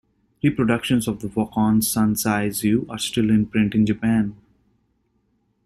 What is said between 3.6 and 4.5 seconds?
in Japan.